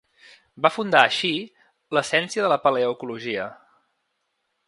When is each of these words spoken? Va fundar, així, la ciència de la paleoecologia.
Va 0.65 0.69
fundar, 0.77 1.01
així, 1.09 1.31
la 1.97 2.03
ciència 2.09 2.45
de 2.47 2.51
la 2.55 2.59
paleoecologia. 2.65 3.47